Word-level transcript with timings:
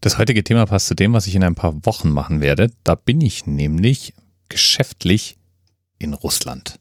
Das 0.00 0.18
heutige 0.18 0.44
Thema 0.44 0.66
passt 0.66 0.86
zu 0.86 0.94
dem, 0.94 1.12
was 1.12 1.26
ich 1.26 1.34
in 1.34 1.42
ein 1.42 1.56
paar 1.56 1.84
Wochen 1.84 2.10
machen 2.10 2.40
werde. 2.40 2.70
Da 2.84 2.94
bin 2.94 3.20
ich 3.20 3.46
nämlich 3.46 4.14
geschäftlich 4.48 5.38
in 5.98 6.14
Russland. 6.14 6.78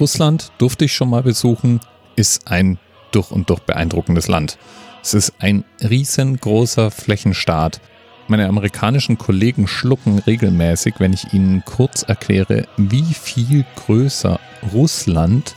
Russland 0.00 0.52
durfte 0.58 0.84
ich 0.84 0.92
schon 0.92 1.10
mal 1.10 1.22
besuchen, 1.22 1.80
ist 2.16 2.48
ein 2.50 2.78
durch 3.10 3.30
und 3.30 3.50
durch 3.50 3.60
beeindruckendes 3.60 4.28
Land. 4.28 4.58
Es 5.02 5.14
ist 5.14 5.34
ein 5.38 5.64
riesengroßer 5.82 6.90
Flächenstaat. 6.90 7.80
Meine 8.26 8.46
amerikanischen 8.46 9.16
Kollegen 9.16 9.66
schlucken 9.66 10.18
regelmäßig, 10.18 10.96
wenn 10.98 11.12
ich 11.12 11.32
ihnen 11.32 11.64
kurz 11.64 12.02
erkläre, 12.02 12.66
wie 12.76 13.14
viel 13.14 13.64
größer 13.76 14.38
Russland 14.72 15.54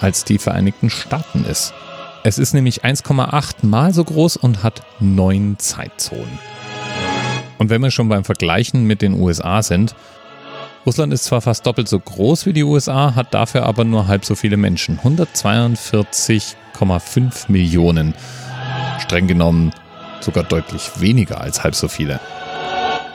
als 0.00 0.24
die 0.24 0.38
Vereinigten 0.38 0.90
Staaten 0.90 1.44
ist. 1.44 1.72
Es 2.24 2.38
ist 2.38 2.52
nämlich 2.52 2.84
1,8 2.84 3.66
mal 3.66 3.94
so 3.94 4.04
groß 4.04 4.36
und 4.36 4.62
hat 4.62 4.82
neun 5.00 5.58
Zeitzonen. 5.58 6.38
Und 7.58 7.70
wenn 7.70 7.80
wir 7.80 7.90
schon 7.90 8.08
beim 8.08 8.24
Vergleichen 8.24 8.84
mit 8.84 9.02
den 9.02 9.14
USA 9.14 9.62
sind, 9.62 9.94
Russland 10.84 11.12
ist 11.12 11.22
zwar 11.24 11.40
fast 11.40 11.64
doppelt 11.64 11.88
so 11.88 12.00
groß 12.00 12.46
wie 12.46 12.52
die 12.52 12.64
USA, 12.64 13.14
hat 13.14 13.32
dafür 13.34 13.66
aber 13.66 13.84
nur 13.84 14.08
halb 14.08 14.24
so 14.24 14.34
viele 14.34 14.56
Menschen. 14.56 14.98
142,5 14.98 17.44
Millionen. 17.48 18.14
Streng 18.98 19.28
genommen 19.28 19.72
sogar 20.20 20.42
deutlich 20.44 20.90
weniger 20.98 21.40
als 21.40 21.62
halb 21.62 21.76
so 21.76 21.88
viele. 21.88 22.20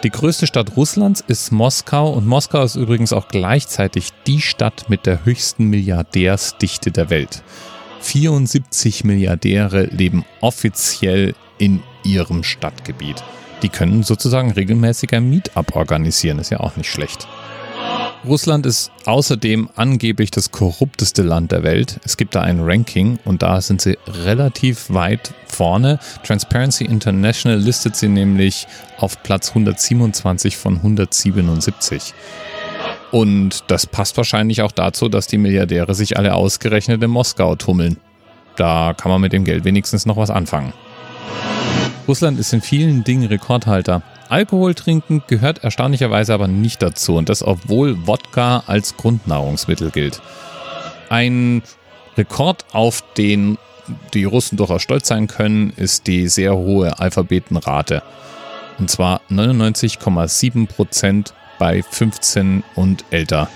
Die 0.04 0.12
größte 0.12 0.46
Stadt 0.48 0.78
Russlands 0.78 1.22
ist 1.28 1.52
Moskau 1.52 2.12
und 2.12 2.26
Moskau 2.26 2.64
ist 2.64 2.76
übrigens 2.76 3.12
auch 3.12 3.28
gleichzeitig 3.28 4.12
die 4.28 4.40
Stadt 4.42 4.90
mit 4.90 5.06
der 5.06 5.26
höchsten 5.26 5.66
Milliardärsdichte 5.66 6.92
der 6.92 7.10
Welt. 7.10 7.44
74 8.02 9.04
Milliardäre 9.04 9.86
leben 9.86 10.24
offiziell 10.40 11.34
in 11.58 11.82
ihrem 12.04 12.44
Stadtgebiet. 12.44 13.24
Die 13.62 13.70
können 13.70 14.04
sozusagen 14.04 14.52
regelmäßig 14.52 15.14
ein 15.14 15.30
Meetup 15.30 15.76
organisieren, 15.76 16.40
ist 16.40 16.52
ja 16.52 16.60
auch 16.60 16.76
nicht 16.76 16.92
schlecht. 16.92 17.28
Russland 18.26 18.66
ist 18.66 18.92
außerdem 19.06 19.70
angeblich 19.76 20.32
das 20.32 20.52
korrupteste 20.52 21.22
Land 21.22 21.52
der 21.52 21.64
Welt. 21.64 22.00
Es 22.04 22.18
gibt 22.18 22.36
da 22.36 22.42
ein 22.42 22.60
Ranking 22.62 23.20
und 23.24 23.42
da 23.42 23.62
sind 23.62 23.82
sie 23.82 23.98
relativ 24.08 24.90
weit 24.90 25.34
vorne. 25.48 26.00
Transparency 26.24 26.86
International 26.86 27.58
listet 27.58 27.96
sie 27.96 28.10
nämlich 28.10 28.68
auf 28.98 29.22
Platz 29.24 29.50
127 29.50 30.58
von 30.58 30.78
177. 30.78 32.14
Und 33.12 33.64
das 33.68 33.86
passt 33.86 34.18
wahrscheinlich 34.18 34.62
auch 34.62 34.72
dazu, 34.72 35.08
dass 35.08 35.28
die 35.28 35.38
Milliardäre 35.38 35.96
sich 35.96 36.18
alle 36.18 36.34
ausgerechnet 36.34 37.02
in 37.02 37.10
Moskau 37.10 37.56
tummeln. 37.56 37.98
Da 38.58 38.94
kann 38.96 39.12
man 39.12 39.22
mit 39.22 39.32
dem 39.32 39.46
Geld 39.46 39.64
wenigstens 39.64 40.06
noch 40.06 40.18
was 40.18 40.32
anfangen. 40.32 40.74
Russland 42.08 42.40
ist 42.40 42.54
in 42.54 42.62
vielen 42.62 43.04
Dingen 43.04 43.28
Rekordhalter. 43.28 44.02
Alkohol 44.30 44.76
trinken 44.76 45.24
gehört 45.28 45.64
erstaunlicherweise 45.64 46.34
aber 46.34 46.48
nicht 46.48 46.82
dazu 46.82 47.16
und 47.16 47.30
das 47.30 47.44
obwohl 47.44 48.08
Wodka 48.08 48.64
als 48.66 48.96
Grundnahrungsmittel 48.98 49.92
gilt. 49.92 50.22
Ein 51.10 51.64
Rekord, 52.18 52.66
auf 52.74 53.04
den 53.18 53.58
die 54.14 54.26
Russen 54.26 54.58
durchaus 54.58 54.82
stolz 54.82 55.08
sein 55.08 55.28
können, 55.28 55.72
ist 55.76 56.08
die 56.08 56.28
sehr 56.28 56.56
hohe 56.56 57.00
Alphabetenrate. 57.00 58.04
Und 58.80 58.90
zwar 58.92 59.22
99,7 59.30 60.68
Prozent 60.68 61.34
bei 61.58 61.84
15 61.84 62.64
und 62.76 63.06
älter. 63.12 63.50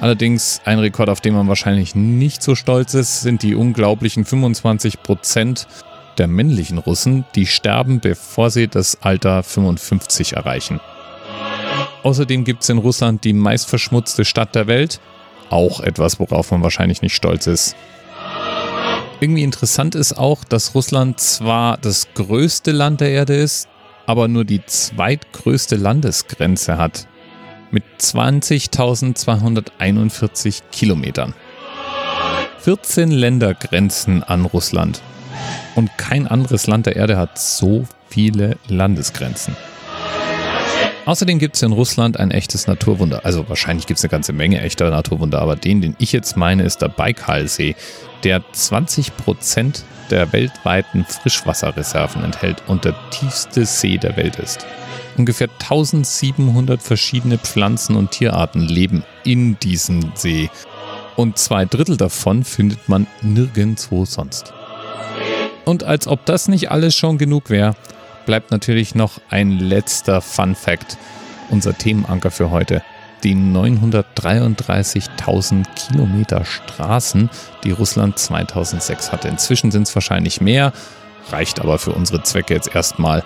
Allerdings 0.00 0.60
ein 0.64 0.78
Rekord, 0.78 1.10
auf 1.10 1.20
den 1.20 1.34
man 1.34 1.48
wahrscheinlich 1.48 1.94
nicht 1.94 2.42
so 2.42 2.54
stolz 2.54 2.94
ist, 2.94 3.20
sind 3.20 3.42
die 3.42 3.54
unglaublichen 3.54 4.24
25 4.24 5.02
Prozent 5.02 5.66
der 6.20 6.28
männlichen 6.28 6.76
Russen, 6.76 7.24
die 7.34 7.46
sterben, 7.46 8.00
bevor 8.00 8.50
sie 8.50 8.68
das 8.68 9.00
Alter 9.00 9.42
55 9.42 10.34
erreichen. 10.34 10.78
Außerdem 12.02 12.44
gibt 12.44 12.62
es 12.62 12.68
in 12.68 12.76
Russland 12.76 13.24
die 13.24 13.32
meistverschmutzte 13.32 14.26
Stadt 14.26 14.54
der 14.54 14.66
Welt, 14.66 15.00
auch 15.48 15.80
etwas, 15.80 16.20
worauf 16.20 16.50
man 16.50 16.62
wahrscheinlich 16.62 17.00
nicht 17.00 17.14
stolz 17.14 17.46
ist. 17.46 17.74
Irgendwie 19.20 19.44
interessant 19.44 19.94
ist 19.94 20.12
auch, 20.12 20.44
dass 20.44 20.74
Russland 20.74 21.20
zwar 21.20 21.78
das 21.78 22.12
größte 22.12 22.72
Land 22.72 23.00
der 23.00 23.12
Erde 23.12 23.36
ist, 23.36 23.66
aber 24.04 24.28
nur 24.28 24.44
die 24.44 24.62
zweitgrößte 24.66 25.76
Landesgrenze 25.76 26.76
hat. 26.76 27.06
Mit 27.70 27.84
20.241 27.98 30.64
Kilometern. 30.70 31.32
14 32.58 33.10
Länder 33.10 33.54
grenzen 33.54 34.22
an 34.22 34.44
Russland. 34.44 35.00
Und 35.74 35.96
kein 35.96 36.26
anderes 36.26 36.66
Land 36.66 36.86
der 36.86 36.96
Erde 36.96 37.16
hat 37.16 37.38
so 37.38 37.86
viele 38.08 38.56
Landesgrenzen. 38.68 39.56
Außerdem 41.06 41.38
gibt 41.38 41.56
es 41.56 41.62
in 41.62 41.72
Russland 41.72 42.20
ein 42.20 42.30
echtes 42.30 42.66
Naturwunder. 42.66 43.24
Also 43.24 43.48
wahrscheinlich 43.48 43.86
gibt 43.86 43.98
es 43.98 44.04
eine 44.04 44.10
ganze 44.10 44.32
Menge 44.32 44.60
echter 44.60 44.90
Naturwunder, 44.90 45.40
aber 45.40 45.56
den, 45.56 45.80
den 45.80 45.96
ich 45.98 46.12
jetzt 46.12 46.36
meine, 46.36 46.62
ist 46.62 46.82
der 46.82 46.88
Baikalsee, 46.88 47.74
der 48.22 48.42
20 48.52 49.16
Prozent 49.16 49.84
der 50.10 50.32
weltweiten 50.32 51.04
Frischwasserreserven 51.04 52.22
enthält 52.22 52.62
und 52.66 52.84
der 52.84 52.94
tiefste 53.10 53.64
See 53.64 53.96
der 53.96 54.16
Welt 54.16 54.36
ist. 54.36 54.66
Ungefähr 55.16 55.48
1700 55.48 56.82
verschiedene 56.82 57.38
Pflanzen 57.38 57.96
und 57.96 58.10
Tierarten 58.10 58.60
leben 58.60 59.04
in 59.24 59.58
diesem 59.58 60.12
See 60.14 60.50
und 61.16 61.38
zwei 61.38 61.64
Drittel 61.64 61.96
davon 61.96 62.44
findet 62.44 62.88
man 62.88 63.06
nirgendwo 63.20 64.04
sonst. 64.04 64.52
Und 65.70 65.84
als 65.84 66.06
ob 66.08 66.26
das 66.26 66.48
nicht 66.48 66.72
alles 66.72 66.96
schon 66.96 67.16
genug 67.16 67.48
wäre, 67.48 67.76
bleibt 68.26 68.50
natürlich 68.50 68.96
noch 68.96 69.20
ein 69.30 69.52
letzter 69.52 70.20
Fun 70.20 70.56
Fact, 70.56 70.98
unser 71.48 71.78
Themenanker 71.78 72.32
für 72.32 72.50
heute. 72.50 72.82
Die 73.22 73.36
933.000 73.36 75.64
Kilometer 75.76 76.44
Straßen, 76.44 77.30
die 77.62 77.70
Russland 77.70 78.18
2006 78.18 79.12
hatte. 79.12 79.28
Inzwischen 79.28 79.70
sind 79.70 79.86
es 79.86 79.94
wahrscheinlich 79.94 80.40
mehr, 80.40 80.72
reicht 81.30 81.60
aber 81.60 81.78
für 81.78 81.92
unsere 81.92 82.24
Zwecke 82.24 82.54
jetzt 82.54 82.74
erstmal. 82.74 83.22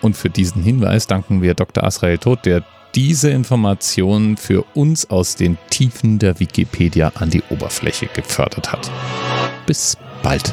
Und 0.00 0.16
für 0.16 0.30
diesen 0.30 0.64
Hinweis 0.64 1.06
danken 1.06 1.42
wir 1.42 1.54
Dr. 1.54 1.84
Asrael 1.84 2.18
Todt, 2.18 2.44
der 2.44 2.64
diese 2.96 3.30
Informationen 3.30 4.36
für 4.36 4.64
uns 4.74 5.08
aus 5.10 5.36
den 5.36 5.58
Tiefen 5.70 6.18
der 6.18 6.40
Wikipedia 6.40 7.12
an 7.14 7.30
die 7.30 7.44
Oberfläche 7.50 8.08
gefördert 8.08 8.72
hat. 8.72 8.90
Bis 9.64 9.96
bald. 10.24 10.52